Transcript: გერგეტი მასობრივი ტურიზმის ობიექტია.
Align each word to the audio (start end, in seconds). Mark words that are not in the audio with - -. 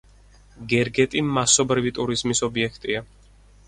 გერგეტი 0.71 1.23
მასობრივი 1.37 1.95
ტურიზმის 2.01 2.45
ობიექტია. 2.53 3.09